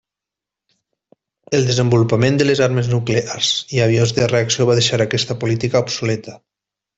[1.57, 6.37] El desenvolupament de les armes nuclears i avions de reacció va deixar aquesta política obsoleta.